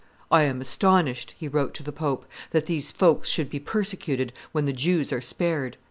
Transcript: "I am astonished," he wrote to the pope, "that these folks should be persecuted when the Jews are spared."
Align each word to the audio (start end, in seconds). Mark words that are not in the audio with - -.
"I 0.31 0.45
am 0.45 0.61
astonished," 0.61 1.35
he 1.37 1.47
wrote 1.47 1.75
to 1.75 1.83
the 1.83 1.91
pope, 1.91 2.25
"that 2.49 2.65
these 2.65 2.89
folks 2.89 3.29
should 3.29 3.51
be 3.51 3.59
persecuted 3.59 4.33
when 4.51 4.65
the 4.65 4.73
Jews 4.73 5.13
are 5.13 5.21
spared." 5.21 5.77